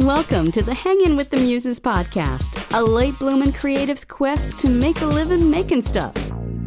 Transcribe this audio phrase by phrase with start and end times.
[0.00, 5.00] Welcome to the Hangin' with the Muses podcast, a late bloomin' creative's quest to make
[5.00, 6.14] a living making stuff.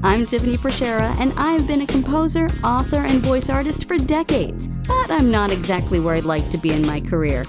[0.04, 5.10] I'm Tiffany Prochera, and I've been a composer, author, and voice artist for decades, but
[5.10, 7.46] I'm not exactly where I'd like to be in my career.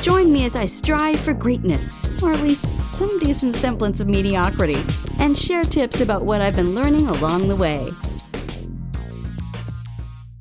[0.00, 2.64] Join me as I strive for greatness, or at least
[2.94, 4.82] some decent semblance of mediocrity,
[5.18, 7.90] and share tips about what I've been learning along the way.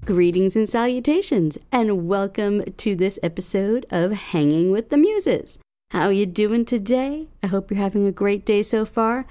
[0.05, 5.57] Greetings and salutations, and welcome to this episode of Hanging with the Muses.
[5.89, 7.25] How you doing today?
[7.41, 9.25] I hope you're having a great day so far.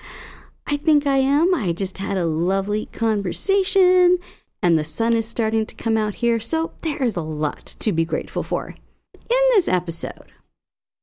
[0.66, 1.54] I think I am.
[1.54, 4.18] I just had a lovely conversation,
[4.64, 7.92] and the sun is starting to come out here, so there is a lot to
[7.92, 8.74] be grateful for.
[9.14, 10.32] In this episode,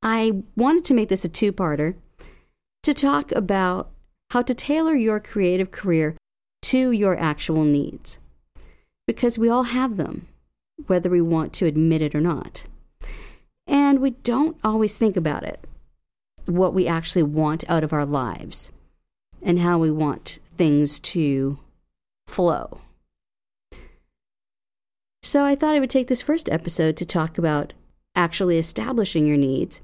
[0.04, 1.96] I wanted to make this a two parter
[2.84, 3.90] to talk about
[4.32, 6.18] how to tailor your creative career
[6.64, 8.20] to your actual needs
[9.16, 10.26] because we all have them,
[10.88, 12.66] whether we want to admit it or not.
[13.68, 15.66] And we don't always think about it,
[16.46, 18.72] what we actually want out of our lives,
[19.42, 21.60] and how we want things to
[22.26, 22.80] flow.
[25.22, 27.74] So I thought I would take this first episode to talk about
[28.16, 29.82] actually establishing your needs.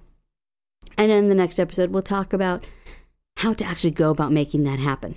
[0.98, 2.66] And then the next episode, we'll talk about
[3.38, 5.16] how to actually go about making that happen.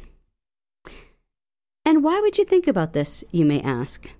[1.84, 4.11] And why would you think about this, you may ask?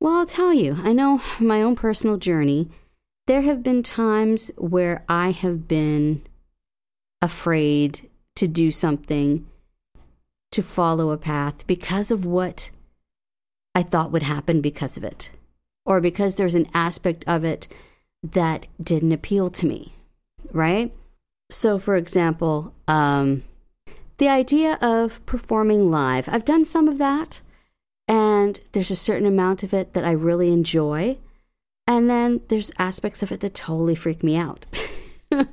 [0.00, 2.68] Well, I'll tell you, I know my own personal journey,
[3.26, 6.22] there have been times where I have been
[7.22, 9.46] afraid to do something,
[10.52, 12.70] to follow a path because of what
[13.74, 15.32] I thought would happen because of it,
[15.84, 17.68] or because there's an aspect of it
[18.22, 19.94] that didn't appeal to me,
[20.52, 20.92] right?
[21.50, 23.42] So, for example, um,
[24.18, 26.28] the idea of performing live.
[26.28, 27.42] I've done some of that,
[28.08, 31.18] and there's a certain amount of it that I really enjoy.
[31.86, 34.66] And then there's aspects of it that totally freak me out.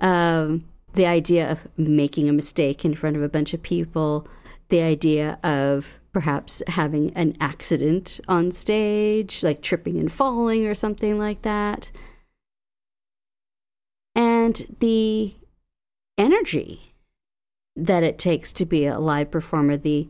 [0.00, 0.64] um,
[0.94, 4.26] the idea of making a mistake in front of a bunch of people,
[4.68, 11.18] the idea of perhaps having an accident on stage, like tripping and falling or something
[11.18, 11.90] like that.
[14.14, 15.34] And the
[16.16, 16.87] energy
[17.84, 20.08] that it takes to be a live performer, the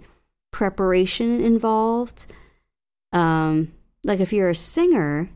[0.51, 2.27] preparation involved.
[3.13, 3.73] Um,
[4.05, 5.31] like if you're a singer,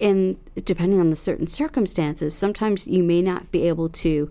[0.00, 4.30] and depending on the certain circumstances, sometimes you may not be able to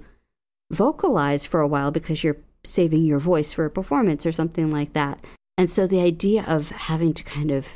[0.72, 4.94] vocalize for a while because you're saving your voice for a performance or something like
[4.94, 5.23] that.
[5.58, 7.68] And so the idea of having to kind of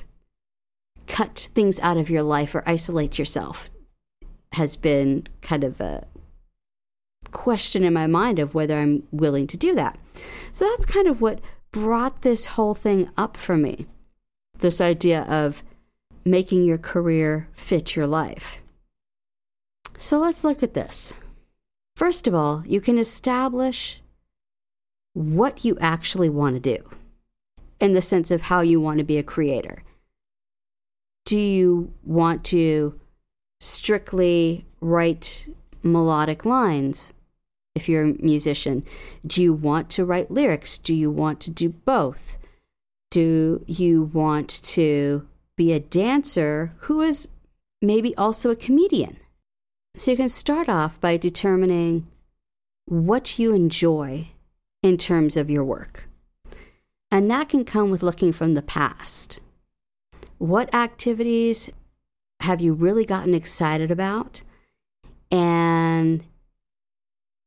[1.07, 3.69] cut things out of your life or isolate yourself
[4.53, 6.07] has been kind of a
[7.31, 9.97] question in my mind of whether I'm willing to do that.
[10.51, 11.39] So that's kind of what
[11.71, 13.85] brought this whole thing up for me
[14.59, 15.63] this idea of
[16.23, 18.59] making your career fit your life.
[19.97, 21.13] So let's look at this.
[21.95, 24.01] First of all, you can establish
[25.13, 26.89] what you actually want to do
[27.79, 29.83] in the sense of how you want to be a creator.
[31.25, 32.99] Do you want to
[33.59, 35.47] strictly write
[35.83, 37.13] melodic lines?
[37.75, 38.83] If you're a musician?
[39.27, 40.77] Do you want to write lyrics?
[40.77, 42.37] Do you want to do both?
[43.11, 47.29] Do you want to be a dancer who is
[47.81, 49.17] maybe also a comedian?
[49.95, 52.07] So you can start off by determining
[52.85, 54.27] what you enjoy
[54.81, 56.07] in terms of your work.
[57.11, 59.39] And that can come with looking from the past.
[60.37, 61.69] What activities
[62.41, 64.43] have you really gotten excited about?
[65.31, 66.23] And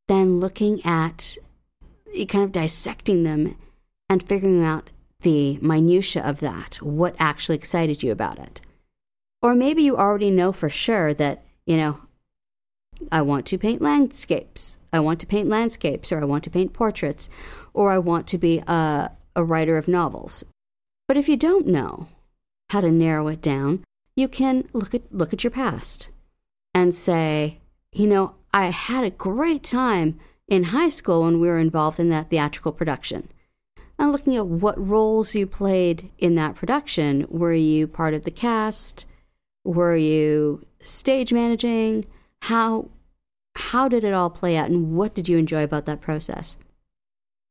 [0.09, 1.37] then looking at
[2.29, 3.57] kind of dissecting them
[4.09, 8.61] and figuring out the minutia of that, what actually excited you about it.
[9.43, 12.01] Or maybe you already know for sure that, you know,
[13.13, 14.79] I want to paint landscapes.
[14.93, 17.29] I want to paint landscapes, or I want to paint portraits,
[17.73, 20.45] or I want to be a, a writer of novels.
[21.07, 22.09] But if you don't know
[22.71, 23.85] how to narrow it down,
[24.17, 26.11] you can look at, look at your past
[26.75, 27.59] and say,
[27.93, 32.09] you know, I had a great time in high school when we were involved in
[32.11, 33.29] that theatrical production.
[33.99, 37.27] And looking at what roles you played in that production.
[37.29, 39.07] Were you part of the cast?
[39.65, 42.07] Were you stage managing?
[42.43, 42.91] How
[43.57, 46.59] how did it all play out and what did you enjoy about that process?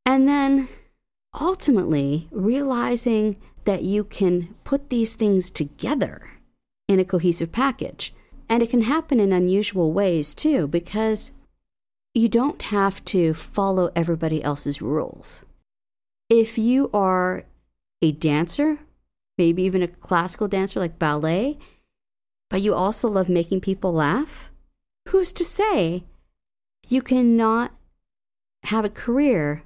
[0.06, 0.70] And then
[1.40, 6.26] ultimately realizing that you can put these things together
[6.88, 8.14] in a cohesive package.
[8.50, 11.32] And it can happen in unusual ways too, because
[12.14, 15.46] you don't have to follow everybody else's rules.
[16.30, 17.44] If you are
[18.02, 18.80] a dancer,
[19.38, 21.58] maybe even a classical dancer like ballet,
[22.50, 24.50] but you also love making people laugh,
[25.10, 26.06] who's to say
[26.88, 27.74] you cannot
[28.64, 29.64] have a career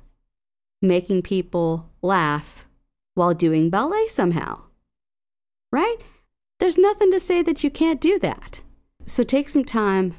[0.82, 2.66] making people laugh
[3.14, 4.64] while doing ballet somehow?
[5.72, 5.98] Right?
[6.60, 8.62] There's nothing to say that you can't do that.
[9.12, 10.14] So take some time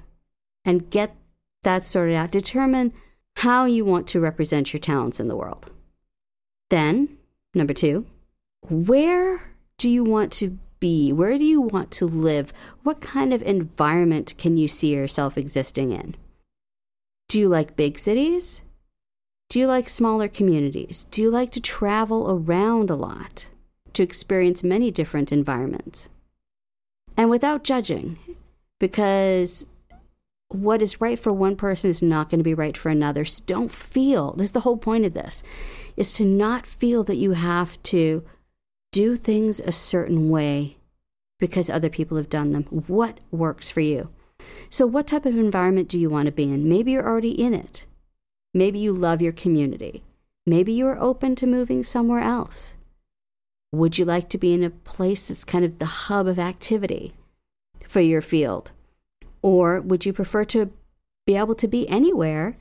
[0.66, 1.16] and get
[1.62, 2.30] that sorted out.
[2.30, 2.92] Determine
[3.36, 5.72] how you want to represent your talents in the world.
[6.68, 7.16] Then,
[7.54, 8.04] number two,
[8.68, 11.10] where do you want to be?
[11.10, 12.52] Where do you want to live?
[12.82, 16.14] What kind of environment can you see yourself existing in?
[17.30, 18.60] Do you like big cities?
[19.48, 21.06] Do you like smaller communities?
[21.10, 23.48] Do you like to travel around a lot
[23.94, 26.10] to experience many different environments?
[27.16, 28.18] And without judging,
[28.82, 29.68] because
[30.48, 33.24] what is right for one person is not going to be right for another.
[33.24, 35.44] So don't feel, this is the whole point of this,
[35.96, 38.24] is to not feel that you have to
[38.90, 40.78] do things a certain way
[41.38, 42.64] because other people have done them.
[42.88, 44.10] What works for you?
[44.68, 46.68] So, what type of environment do you want to be in?
[46.68, 47.84] Maybe you're already in it.
[48.52, 50.02] Maybe you love your community.
[50.44, 52.74] Maybe you are open to moving somewhere else.
[53.70, 57.14] Would you like to be in a place that's kind of the hub of activity
[57.92, 58.72] for your field?
[59.42, 60.72] Or would you prefer to
[61.26, 62.56] be able to be anywhere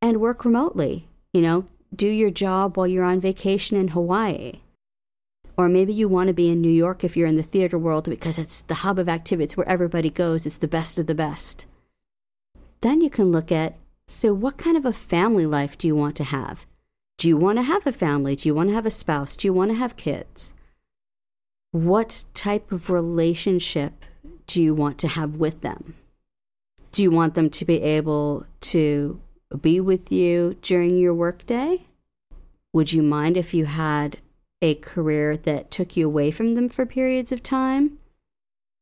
[0.00, 1.08] and work remotely?
[1.32, 4.60] You know, do your job while you're on vacation in Hawaii.
[5.56, 8.08] Or maybe you want to be in New York if you're in the theater world
[8.08, 11.66] because it's the hub of activities where everybody goes, it's the best of the best.
[12.80, 13.76] Then you can look at
[14.08, 16.66] so, what kind of a family life do you want to have?
[17.18, 18.34] Do you want to have a family?
[18.34, 19.36] Do you want to have a spouse?
[19.36, 20.54] Do you want to have kids?
[21.70, 24.04] What type of relationship
[24.52, 25.94] do you want to have with them?
[26.92, 29.18] Do you want them to be able to
[29.58, 31.86] be with you during your workday?
[32.74, 34.18] Would you mind if you had
[34.60, 37.96] a career that took you away from them for periods of time?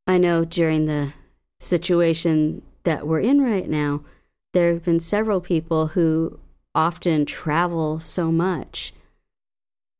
[0.08, 1.12] I know during the
[1.60, 4.02] situation that we're in right now,
[4.52, 6.40] there have been several people who
[6.74, 8.92] often travel so much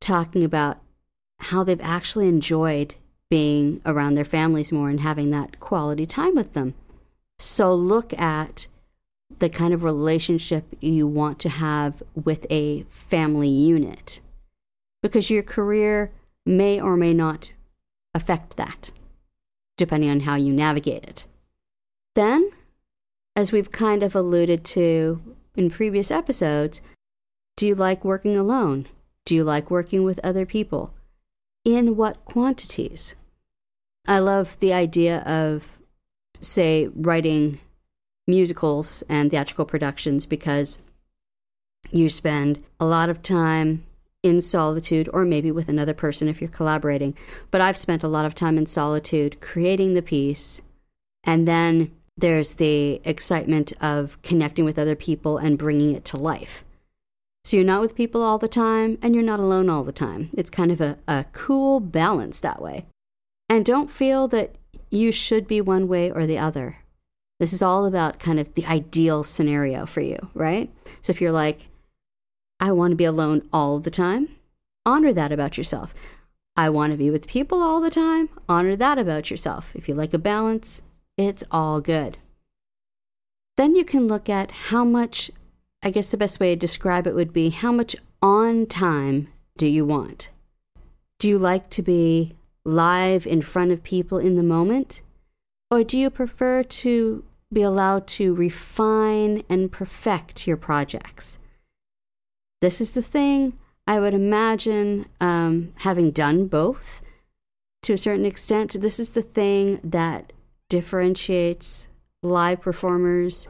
[0.00, 0.80] talking about
[1.38, 2.96] how they've actually enjoyed
[3.30, 6.74] being around their families more and having that quality time with them.
[7.38, 8.66] So look at
[9.38, 14.20] the kind of relationship you want to have with a family unit
[15.02, 16.12] because your career
[16.44, 17.52] may or may not
[18.14, 18.90] affect that,
[19.76, 21.26] depending on how you navigate it.
[22.14, 22.50] Then,
[23.36, 25.22] as we've kind of alluded to
[25.56, 26.82] in previous episodes,
[27.56, 28.88] do you like working alone?
[29.24, 30.92] Do you like working with other people?
[31.64, 33.14] In what quantities?
[34.06, 35.78] I love the idea of
[36.40, 37.58] say, writing
[38.26, 40.78] musicals and theatrical productions because
[41.90, 43.84] you spend a lot of time
[44.22, 47.16] in solitude or maybe with another person if you're collaborating.
[47.50, 50.60] But I've spent a lot of time in solitude creating the piece.
[51.24, 56.64] And then there's the excitement of connecting with other people and bringing it to life.
[57.44, 60.28] So you're not with people all the time and you're not alone all the time.
[60.34, 62.84] It's kind of a, a cool balance that way.
[63.50, 64.54] And don't feel that
[64.90, 66.78] you should be one way or the other.
[67.40, 70.70] This is all about kind of the ideal scenario for you, right?
[71.02, 71.68] So if you're like,
[72.60, 74.28] I want to be alone all the time,
[74.86, 75.92] honor that about yourself.
[76.56, 79.74] I want to be with people all the time, honor that about yourself.
[79.74, 80.82] If you like a balance,
[81.16, 82.18] it's all good.
[83.56, 85.30] Then you can look at how much,
[85.82, 89.66] I guess the best way to describe it would be how much on time do
[89.66, 90.30] you want?
[91.18, 92.34] Do you like to be
[92.70, 95.02] live in front of people in the moment?
[95.70, 101.38] Or do you prefer to be allowed to refine and perfect your projects?
[102.60, 107.02] This is the thing I would imagine um, having done both
[107.82, 108.80] to a certain extent.
[108.80, 110.32] This is the thing that
[110.68, 111.88] differentiates
[112.22, 113.48] live performers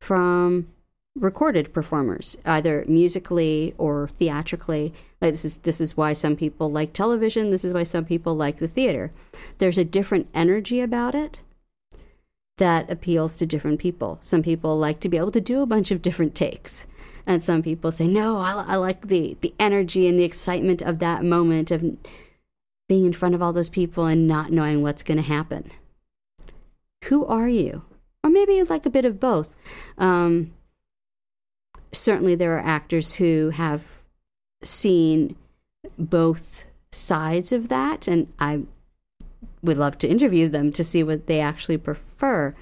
[0.00, 0.68] from
[1.16, 4.92] recorded performers, either musically or theatrically.
[5.20, 7.50] Like this is this is why some people like television.
[7.50, 9.12] This is why some people like the theater.
[9.58, 11.42] There's a different energy about it
[12.58, 14.18] that appeals to different people.
[14.20, 16.86] Some people like to be able to do a bunch of different takes,
[17.26, 20.98] and some people say, "No, I, I like the the energy and the excitement of
[20.98, 21.84] that moment of
[22.88, 25.70] being in front of all those people and not knowing what's going to happen."
[27.04, 27.82] Who are you?
[28.24, 29.48] Or maybe you like a bit of both.
[29.98, 30.52] Um,
[31.96, 34.02] certainly there are actors who have
[34.62, 35.36] seen
[35.98, 38.62] both sides of that, and I
[39.62, 42.54] would love to interview them to see what they actually prefer.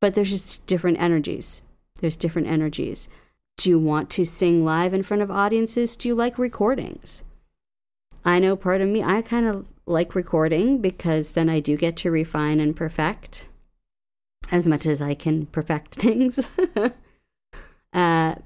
[0.00, 1.62] But there's just different energies.
[2.00, 3.08] There's different energies.
[3.56, 5.96] Do you want to sing live in front of audiences?
[5.96, 7.22] Do you like recordings?
[8.24, 11.96] I know part of me, I kind of like recording because then I do get
[11.98, 13.48] to refine and perfect
[14.50, 16.46] as much as I can perfect things.
[17.92, 18.36] Uh,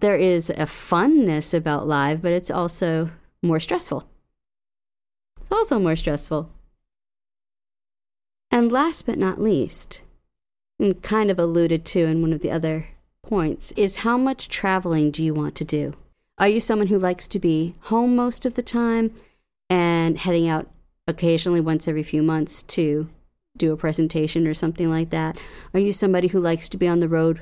[0.00, 3.10] there is a funness about live, but it's also
[3.42, 4.08] more stressful.
[5.40, 6.50] It's also more stressful.
[8.50, 10.02] And last but not least,
[10.78, 12.86] and kind of alluded to in one of the other
[13.22, 15.94] points, is how much traveling do you want to do?
[16.38, 19.12] Are you someone who likes to be home most of the time
[19.68, 20.68] and heading out
[21.06, 23.08] occasionally once every few months to
[23.56, 25.36] do a presentation or something like that?
[25.74, 27.40] Are you somebody who likes to be on the road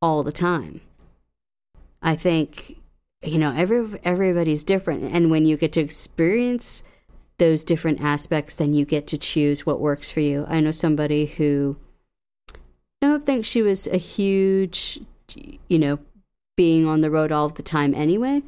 [0.00, 0.80] all the time?
[2.02, 2.80] I think
[3.22, 6.82] you know every everybody's different and when you get to experience
[7.38, 10.44] those different aspects then you get to choose what works for you.
[10.48, 11.76] I know somebody who
[13.02, 15.00] I don't think she was a huge
[15.68, 15.98] you know
[16.56, 18.42] being on the road all the time anyway,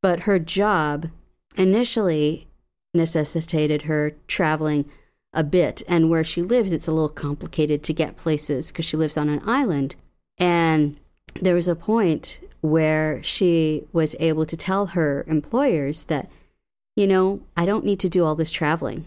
[0.00, 1.10] but her job
[1.56, 2.46] initially
[2.94, 4.88] necessitated her traveling
[5.32, 5.82] a bit.
[5.88, 9.28] And where she lives, it's a little complicated to get places because she lives on
[9.28, 9.96] an island.
[10.38, 10.96] And
[11.40, 16.30] there was a point where she was able to tell her employers that,
[16.96, 19.06] you know, I don't need to do all this traveling.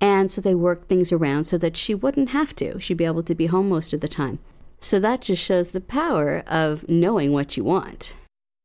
[0.00, 2.80] And so they worked things around so that she wouldn't have to.
[2.80, 4.38] She'd be able to be home most of the time.
[4.78, 8.14] So that just shows the power of knowing what you want.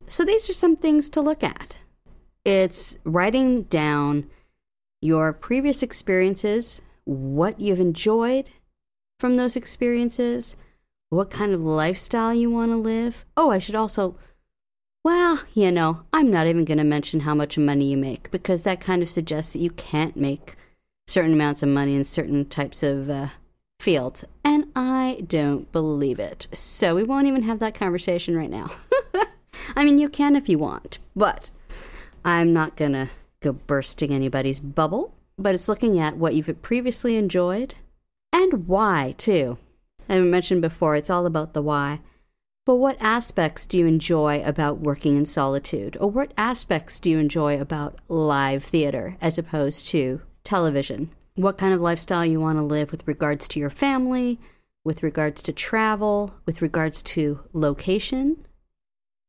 [0.06, 1.78] So these are some things to look at.
[2.44, 4.28] It's writing down
[5.00, 8.50] your previous experiences, what you've enjoyed
[9.18, 10.56] from those experiences,
[11.12, 13.26] what kind of lifestyle you want to live.
[13.36, 14.16] Oh, I should also,
[15.04, 18.62] well, you know, I'm not even going to mention how much money you make because
[18.62, 20.54] that kind of suggests that you can't make
[21.06, 23.26] certain amounts of money in certain types of uh,
[23.78, 24.24] fields.
[24.42, 26.46] And I don't believe it.
[26.50, 28.70] So we won't even have that conversation right now.
[29.76, 31.50] I mean, you can if you want, but
[32.24, 35.14] I'm not going to go bursting anybody's bubble.
[35.36, 37.74] But it's looking at what you've previously enjoyed
[38.32, 39.58] and why, too.
[40.08, 42.00] I mentioned before, it's all about the why.
[42.64, 45.96] But what aspects do you enjoy about working in solitude?
[46.00, 51.10] Or what aspects do you enjoy about live theater as opposed to television?
[51.34, 54.38] what kind of lifestyle you want to live with regards to your family,
[54.84, 58.44] with regards to travel, with regards to location,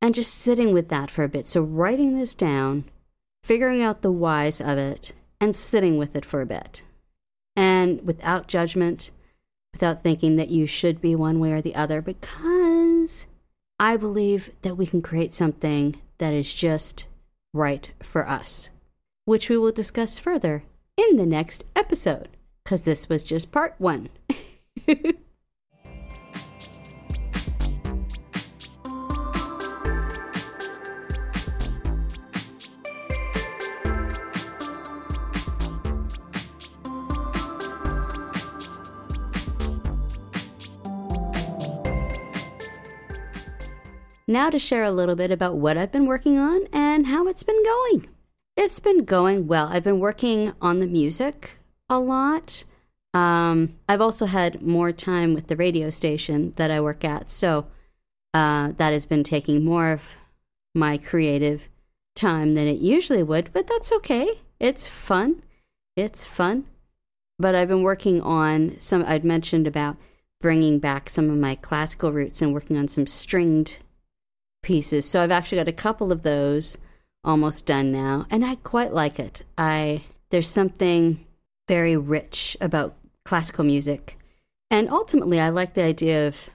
[0.01, 1.45] and just sitting with that for a bit.
[1.45, 2.85] So, writing this down,
[3.43, 6.83] figuring out the whys of it, and sitting with it for a bit.
[7.55, 9.11] And without judgment,
[9.73, 13.27] without thinking that you should be one way or the other, because
[13.79, 17.07] I believe that we can create something that is just
[17.53, 18.69] right for us,
[19.25, 20.63] which we will discuss further
[20.95, 22.29] in the next episode,
[22.63, 24.09] because this was just part one.
[44.27, 47.43] Now, to share a little bit about what I've been working on and how it's
[47.43, 48.09] been going.
[48.55, 49.67] It's been going well.
[49.67, 51.57] I've been working on the music
[51.89, 52.63] a lot.
[53.13, 57.67] Um, I've also had more time with the radio station that I work at, so
[58.33, 60.01] uh, that has been taking more of
[60.73, 61.67] my creative
[62.15, 64.27] time than it usually would, but that's okay.
[64.59, 65.43] It's fun.
[65.95, 66.65] It's fun.
[67.37, 69.97] But I've been working on some, I'd mentioned about
[70.39, 73.77] bringing back some of my classical roots and working on some stringed
[74.63, 75.07] pieces.
[75.07, 76.77] So I've actually got a couple of those
[77.23, 79.43] almost done now, and I quite like it.
[79.57, 81.23] I there's something
[81.67, 84.17] very rich about classical music.
[84.71, 86.49] And ultimately, I like the idea of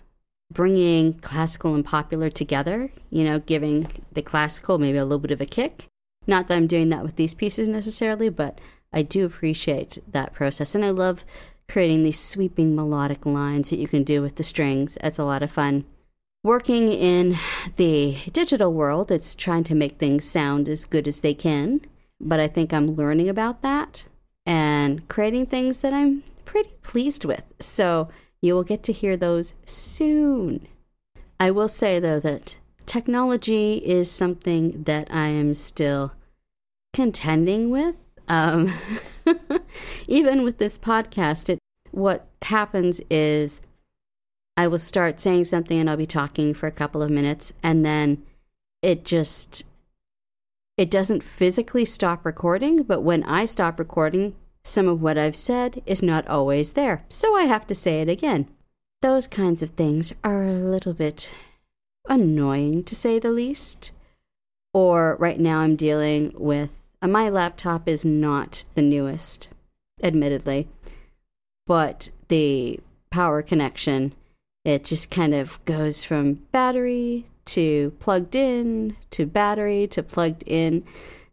[0.52, 5.40] bringing classical and popular together, you know, giving the classical maybe a little bit of
[5.40, 5.86] a kick.
[6.26, 8.60] Not that I'm doing that with these pieces necessarily, but
[8.92, 10.74] I do appreciate that process.
[10.74, 11.24] And I love
[11.68, 14.98] creating these sweeping melodic lines that you can do with the strings.
[15.02, 15.84] It's a lot of fun
[16.42, 17.36] working in
[17.76, 21.80] the digital world, it's trying to make things sound as good as they can.
[22.20, 24.04] But I think I'm learning about that
[24.44, 27.44] and creating things that I'm pretty pleased with.
[27.60, 28.08] So
[28.40, 30.66] you will get to hear those soon.
[31.40, 36.12] I will say, though, that technology is something that I am still
[36.92, 37.96] contending with.
[38.26, 38.72] Um,
[40.08, 41.58] even with this podcast, it,
[41.90, 43.62] what happens is
[44.58, 47.84] I will start saying something and I'll be talking for a couple of minutes and
[47.84, 48.24] then
[48.82, 49.62] it just
[50.76, 54.34] it doesn't physically stop recording, but when I stop recording,
[54.64, 57.04] some of what I've said is not always there.
[57.08, 58.48] So I have to say it again.
[59.00, 61.32] Those kinds of things are a little bit
[62.08, 63.92] annoying to say the least.
[64.74, 69.48] Or right now I'm dealing with uh, my laptop is not the newest,
[70.02, 70.66] admittedly,
[71.64, 74.14] but the power connection,
[74.68, 80.84] it just kind of goes from battery to plugged in to battery to plugged in.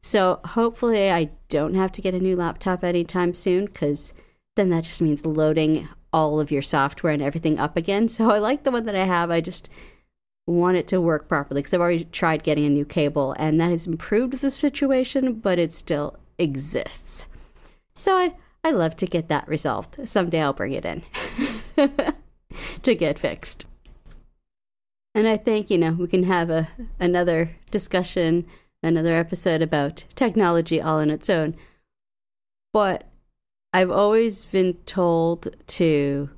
[0.01, 4.13] So hopefully, I don't have to get a new laptop anytime soon because
[4.55, 8.07] then that just means loading all of your software and everything up again.
[8.07, 9.29] So I like the one that I have.
[9.29, 9.69] I just
[10.47, 13.71] want it to work properly because I've already tried getting a new cable and that
[13.71, 17.25] has improved the situation, but it still exists.
[17.95, 20.07] So I, I love to get that resolved.
[20.07, 21.03] Someday I'll bring it in
[22.83, 23.65] to get fixed.
[25.13, 26.67] And I think, you know, we can have a
[26.99, 28.45] another discussion,
[28.83, 31.55] another episode about technology all on its own.
[32.73, 33.05] But
[33.71, 36.29] I've always been told to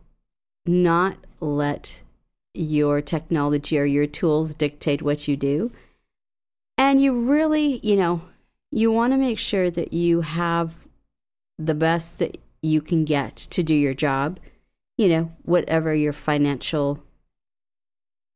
[0.65, 2.03] not let
[2.53, 5.71] your technology or your tools dictate what you do.
[6.77, 8.21] And you really, you know,
[8.71, 10.87] you want to make sure that you have
[11.57, 14.39] the best that you can get to do your job,
[14.97, 17.03] you know, whatever your financial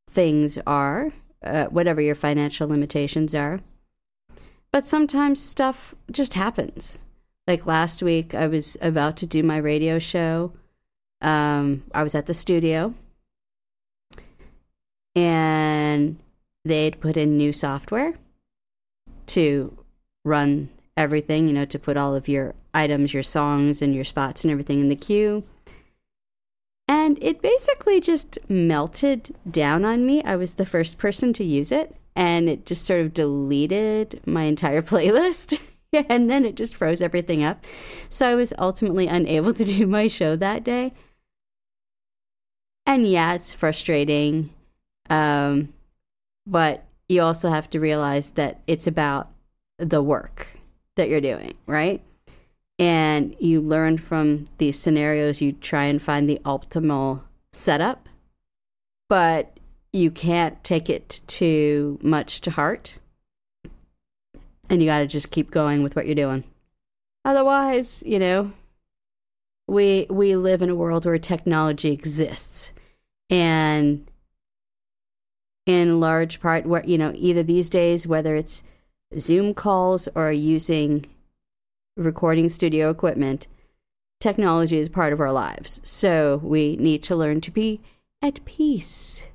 [0.10, 1.12] things are,
[1.44, 3.62] uh, whatever your financial limitations are.
[4.72, 7.00] But sometimes stuff just happens.
[7.48, 10.54] Like last week, I was about to do my radio show.
[11.22, 12.94] Um, I was at the studio
[15.16, 16.18] and
[16.64, 18.14] they'd put in new software
[19.28, 19.78] to
[20.24, 24.44] run everything, you know, to put all of your items, your songs, and your spots
[24.44, 25.44] and everything in the queue.
[26.92, 30.22] And it basically just melted down on me.
[30.24, 34.44] I was the first person to use it, and it just sort of deleted my
[34.44, 35.58] entire playlist.
[35.94, 37.64] and then it just froze everything up.
[38.10, 40.94] So I was ultimately unable to do my show that day.
[42.86, 44.50] And yeah, it's frustrating
[45.10, 45.74] um,
[46.48, 49.30] but you also have to realize that it's about
[49.78, 50.48] the work
[50.96, 52.02] that you're doing, right?
[52.82, 57.22] And you learn from these scenarios, you try and find the optimal
[57.54, 58.10] setup,
[59.08, 59.60] but
[59.94, 62.98] you can't take it too much to heart.
[64.68, 66.44] And you got to just keep going with what you're doing.
[67.24, 68.52] Otherwise, you know,
[69.68, 72.74] we we live in a world where technology exists
[73.30, 74.10] and
[75.68, 78.64] in large part where you know either these days whether it's
[79.20, 81.06] zoom calls or using
[81.96, 83.48] recording studio equipment
[84.20, 85.82] technology is part of our lives.
[85.84, 87.82] So we need to learn to be
[88.22, 89.28] at peace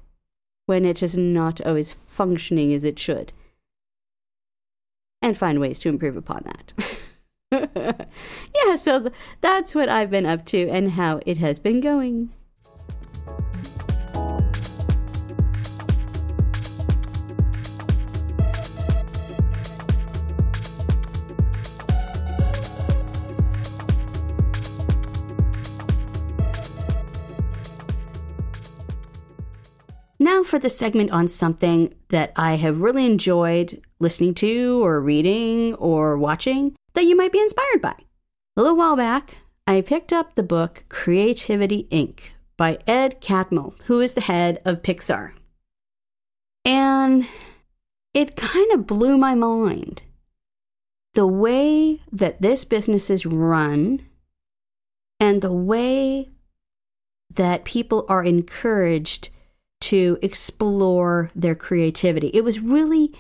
[0.66, 3.33] when it is not always functioning as it should
[5.23, 6.73] and find ways to improve upon that.
[8.64, 12.31] Yeah so th- that's what i've been up to and how it has been going
[30.46, 36.16] for the segment on something that I have really enjoyed listening to or reading or
[36.16, 37.94] watching that you might be inspired by.
[38.56, 42.30] A little while back, I picked up the book Creativity Inc.
[42.56, 45.32] by Ed Catmull, who is the head of Pixar.
[46.64, 47.26] And
[48.14, 50.02] it kind of blew my mind.
[51.14, 54.06] The way that this business is run
[55.18, 56.30] and the way
[57.28, 59.30] that people are encouraged
[59.87, 62.29] to explore their creativity.
[62.35, 63.12] It was really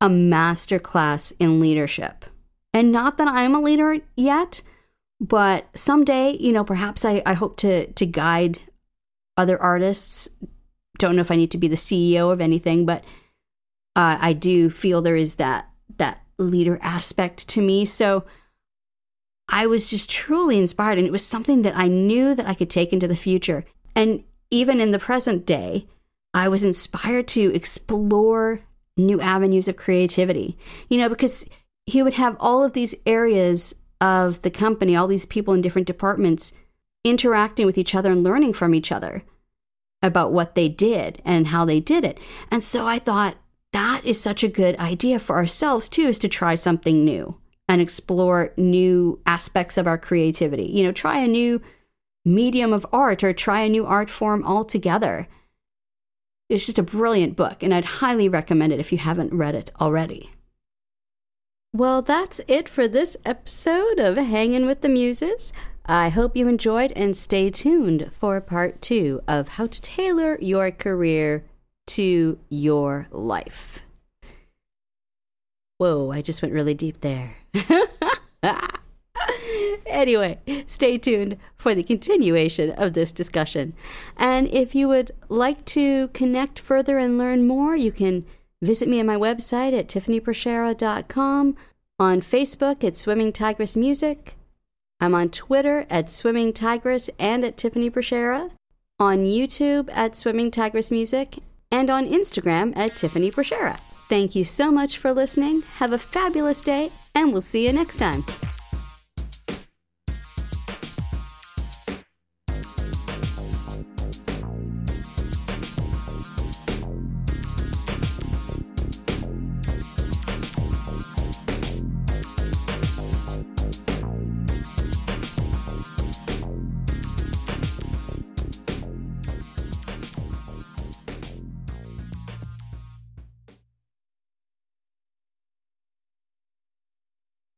[0.00, 2.26] a masterclass in leadership.
[2.74, 4.62] And not that I'm a leader yet,
[5.18, 8.58] but someday, you know, perhaps I, I hope to to guide
[9.36, 10.28] other artists.
[10.98, 13.02] Don't know if I need to be the CEO of anything, but
[13.96, 17.84] uh, I do feel there is that that leader aspect to me.
[17.86, 18.24] So
[19.48, 22.70] I was just truly inspired, and it was something that I knew that I could
[22.70, 23.64] take into the future.
[23.96, 25.86] And even in the present day,
[26.32, 28.60] I was inspired to explore
[28.96, 30.56] new avenues of creativity,
[30.88, 31.46] you know, because
[31.86, 35.86] he would have all of these areas of the company, all these people in different
[35.86, 36.52] departments
[37.04, 39.22] interacting with each other and learning from each other
[40.02, 42.18] about what they did and how they did it.
[42.50, 43.36] And so I thought
[43.72, 47.36] that is such a good idea for ourselves too, is to try something new
[47.68, 50.64] and explore new aspects of our creativity.
[50.64, 51.62] You know, try a new
[52.24, 55.28] medium of art or try a new art form altogether
[56.50, 59.70] it's just a brilliant book, and I'd highly recommend it if you haven't read it
[59.80, 60.30] already.
[61.72, 65.52] Well, that's it for this episode of Hanging with the Muses.
[65.86, 70.72] I hope you enjoyed and stay tuned for part two of how to tailor your
[70.72, 71.44] career
[71.86, 73.78] to your life.
[75.78, 77.36] Whoa, I just went really deep there.
[79.86, 83.74] anyway, stay tuned for the continuation of this discussion.
[84.16, 88.24] And if you would like to connect further and learn more, you can
[88.62, 91.56] visit me at my website at tiffanyproshera.com,
[91.98, 94.36] on Facebook at Swimming Tigress Music.
[95.00, 98.50] I'm on Twitter at Swimming Tigress and at Tiffany Proshera,
[98.98, 101.36] on YouTube at Swimming Tigress Music,
[101.70, 103.78] and on Instagram at Tiffany Proshera.
[104.08, 105.62] Thank you so much for listening.
[105.76, 108.24] Have a fabulous day, and we'll see you next time.